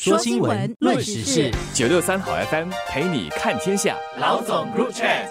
[0.00, 3.96] 说新闻，论时事，九六三好 FM 陪你看天下。
[4.20, 5.26] 老总 Group Chat。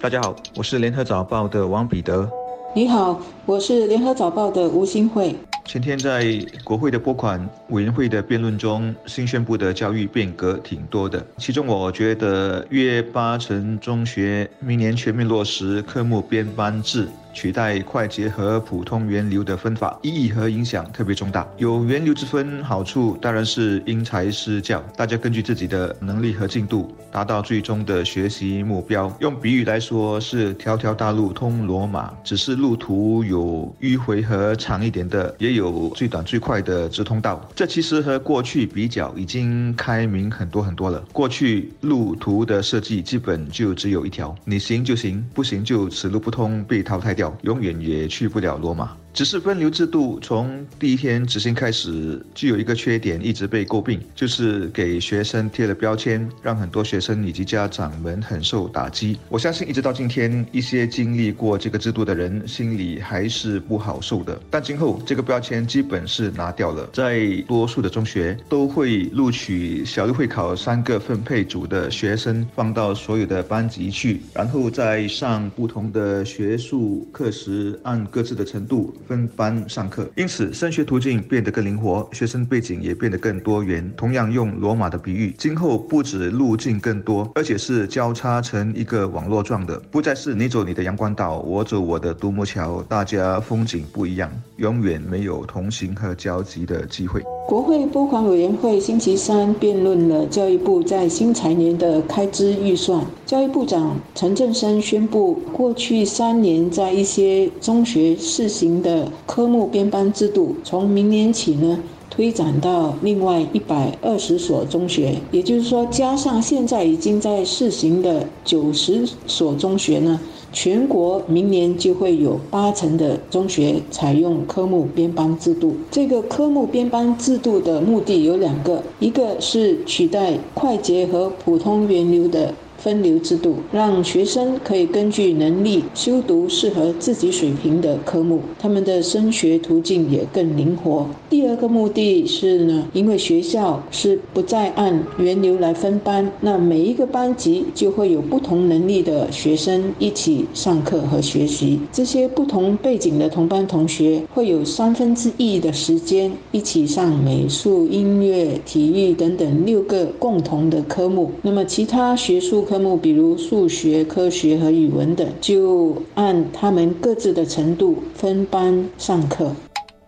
[0.00, 2.28] 大家好，我是联合早报的王彼得。
[2.74, 5.36] 你好，我是联合早报的吴新慧。
[5.64, 6.26] 前天在
[6.64, 11.24] 国会的拨款委员会的辩论中，新宣布的教育变革挺多的。
[11.38, 17.08] 其中，我觉得约八成中学明年全面落实科目编班制。
[17.32, 21.46] 取代快捷和普通源流的分法，意义和影响特别重大。
[21.58, 29.14] 有源流之分，好处当然是因材施教，大家根据自己的能力和进度，达到最终的学习目标。
[29.20, 37.48] 用比喻来说，是条条大路通罗马，只是路途有迂回和长一点的，也有最短最快的直通道。
[37.54, 41.02] 这其实和过去比较已经开明很多很多了。
[41.12, 48.99] 过去路途的设计基本就只有一条，你行就行，不行就此路不通，被淘汰永远也去不了罗马。
[49.12, 59.18] 只是分流制度从第一天执行开始，就有一个缺点一直被诟病，就是给学生贴了标签，让很多学生以及家长们很受打击。
[59.28, 64.40] 我相信一直到今天，一些经历过这个制度的人心里还是不好受的。
[64.48, 78.94] 但今后这个标签基本是拿掉了，在多数的中学都会录取小六会考三个分配组的学生放到所有的班级去，然后在上不同的学术课时按各自的程度。
[79.06, 83.90] 分班上课，因此升学途径变得更灵活，学生背景也变得更多元。
[83.96, 97.22] 同样用罗马的比喻，今后不止路径更多，而且是交叉成一个网络状的，不再是你走你的阳光道，我走我的独木桥，大家风景不一样，永远没有同行和交集的机会。
[97.50, 103.04] 国会拨款委员会星期三辩论了教育部在新财年的开支预算。
[103.26, 115.16] 教育部长陈振声宣布，过去三年在一些中学试行的科目编班制度，从明年起呢，推展到另外一百二十所中学。
[115.32, 120.20] 也就是说，加上现在已经在试行的九十所中学呢。
[120.52, 125.74] 全国明年就会有八成的中学采用科目编班制度。
[125.90, 132.54] 这个科目编班制度的目的有两个，一个是取代快捷和普通源流的。
[132.82, 141.06] 分流制度让学生可以根据能力修读适合自己水平的科目，他们的升学途径也更灵活。
[141.28, 151.78] 第二个目的是呢，因为学校是不再按源流来分班，那每一个班级就会有不同能力的学生一起上课和学习。
[151.92, 161.30] 这些不同背景的同班同学会有三分之一的时间一起上美术、音乐、体育等等六个共同的科目。
[161.42, 162.64] 那么其他学术。
[162.70, 169.50] 科目比如数学、科学和语文等，就按他们各自的程度分班上课。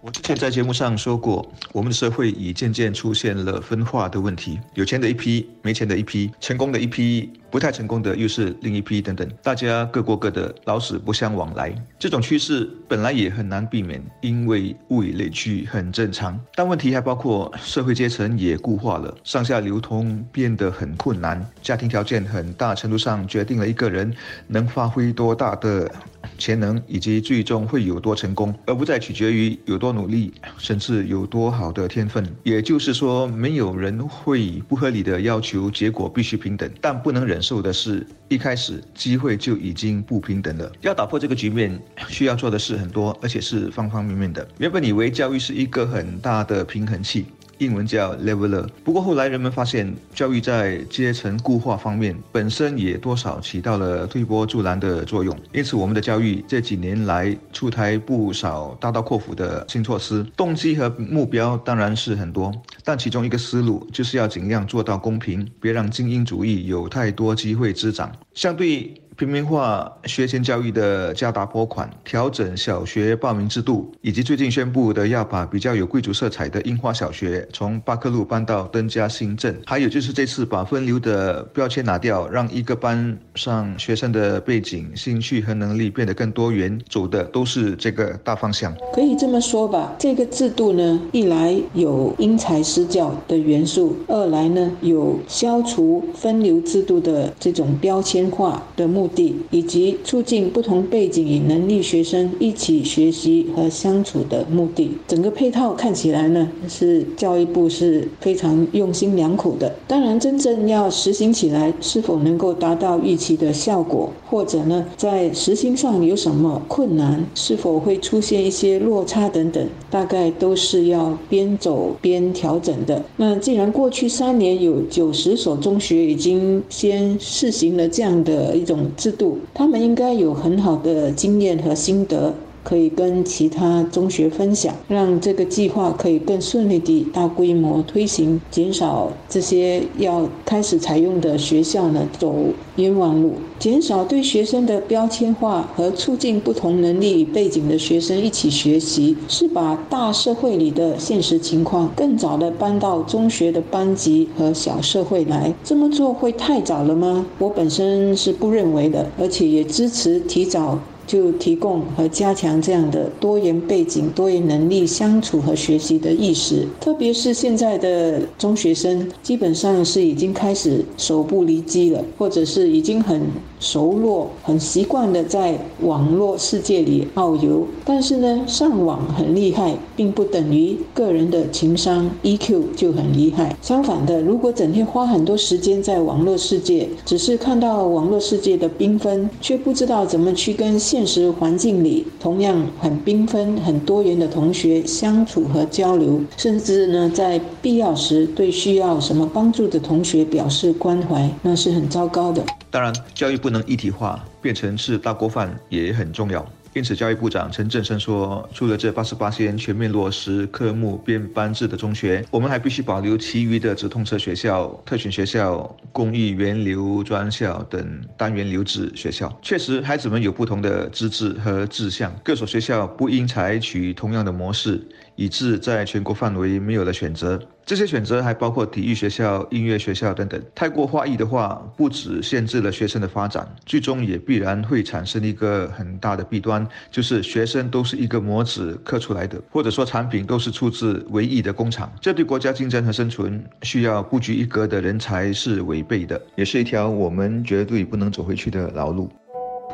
[0.03, 7.33] 我之前在节目上说过，我们的社会已渐渐出现了分化的问题，有钱的一批，没钱的一批，成功的一批。
[7.53, 11.71] 不太成功的又是另一批等等，大家各过各的，老死不相往来。
[11.99, 16.41] 这种趋势本来也很难避免，因为物以类聚很正常。
[16.55, 21.47] 但问题还包括社会阶层也固化了，上下流通变得很困难。
[21.61, 24.11] 家庭条件很大程度上决定了一个人
[24.47, 25.93] 能发挥多大的
[26.39, 32.27] 潜能，以及最终会有多成功，而不再取决于有多努力，甚至有多好的天分。
[32.43, 37.43] 也就是说，没有人会不合理的要求结果必须平等，但不能忍。
[37.43, 41.77] 受的是一开始机会就已经不平等了，要打破这个局面，
[42.09, 44.47] 需要做的事很多，而且是方方面面的。
[44.59, 47.27] 原本以为教育是一个很大的平衡器。
[47.59, 55.37] 英文叫 leveler，不过后来人们发现，教育在阶层固化方面本身也多少起到了推波助澜的作用。
[55.53, 62.53] 因此，我们的教育这几年来出台不少大刀阔斧的新措施，动机和目标当然是很多，
[62.85, 68.11] 但其中一个思路就是要尽量做到公平，别让精英主义有太多机会滋长。
[68.35, 69.02] 相对。
[69.17, 88.75] 平民化学前教育的加大拨款、调整小学报名制度，以及最近宣布的要把比较有贵族色彩的樱花小学从巴克路搬到登嘉新镇，还有就是这次把分流的标签拿掉，让一个班上学生的背景、兴趣和能力变得更多元，走的都是这个大方向。
[88.95, 99.02] 可以这么说吧，这个制度呢，一来有因材施教的元素，二来呢有消除分流制度的这种标签化的目。
[99.03, 104.93] 目的，以及促进不同背景与能力学生一起学习和相处的目的。
[105.09, 109.75] 整个配套看起来呢，是教育部是非常用心良苦的。
[109.89, 123.03] 当然，真正要实行起来，是否能够达到预期的效果，或者呢，在实行上有什么困难，是否会出现一些落差等等，大概都是要边走边调整的。
[123.17, 132.35] 那既然过去三年有九十所中学已经先试行了这样的一种制度，他们应该有很好的经验和心得。
[132.63, 142.35] 可以跟其他中学分享，让这个计划可以更顺利地大规模推行，减少这些要开始采用的学校呢走
[142.77, 155.53] 冤枉路，减少对学生的标签化和促进不同能力背景的学生一起学习，是把大社会里的现实情况更早的搬到中学的班级和小社会来。
[155.65, 157.27] 这么做会太早了吗？
[157.39, 160.79] 我本身是不认为的，而且也支持提早。
[161.13, 173.21] 就提供和加强这样的多元背景、多元能力相处和学习的意识，特别是现在的中学生，基本上是已经开始手不离机了，或者是已经很
[173.63, 177.65] 熟络、很习惯的在网络世界里遨游。
[177.85, 183.57] 但是呢，上网很厉害，并不等于个人的情商 EQ 就很厉害。
[183.63, 202.43] 相反的，如果整天花很多时间在网络世界，只是看到网络世界的缤纷，却不知道怎么去跟现实环境里同样很缤纷、很多元的同学相处和交流，甚至呢，在必要时对需要什么帮助的同学表示关怀，那是很糟糕的。
[202.73, 206.43] 当然，教育不能一体化，变成是大锅饭也很重要。
[206.73, 219.31] 因此，教育部长陈振声说，除了这八十八间全面落实科目编班制的中学，我们还必须保留其余的直通车学校、特选学校、公益源流专校等单元留置学校。
[219.43, 224.83] 确实，孩子们有不同的资质和志向，各所学校不应采取同样的模式。
[225.17, 230.43] 以致在全国范围没有了选择，这些选择还包括体育学校、音乐学校等等。
[230.55, 241.93] 太过画意的话，不止限制了学生的发展，最终也必然会产生一个很大的弊端，就是学生都是一个模子刻出来的，或者说产品都是出自唯一的工厂。
[242.01, 249.11] 这对国家竞争和生存需要不拘一格的人才是违背的，也是一条我们绝对不能走回去的老路。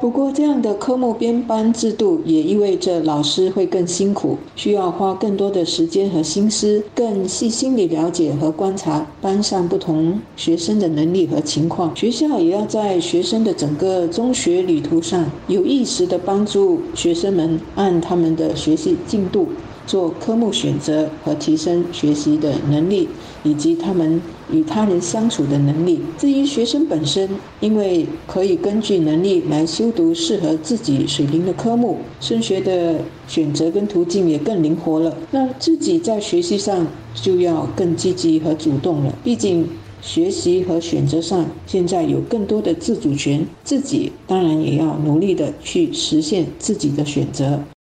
[0.00, 11.94] 不过，这样的科目编班制度也意味着老师会更辛苦，需要花更多的时间和心思，更细心地了解和观察班上不同学生的能力和情况。
[11.96, 19.48] 学校也要在学生的整个中学旅途上，有意识地帮助学生们按他们的学习进度。
[19.88, 23.08] 做科目选择和提升学习的能力，
[23.42, 24.20] 以及他们
[24.52, 25.98] 与他人相处的能力。
[26.18, 27.28] 至于学生本身，
[27.60, 35.16] 因为可以根据能力来修读适合自己水平的科目，升学的选择跟途径也更灵活了。
[35.30, 39.14] 那自己在学习上就要更积极和主动了。
[39.24, 39.66] 毕竟
[40.02, 47.58] 学习和选择上现在有更多的自主权，自己当然也要努力的去实现自己的选择。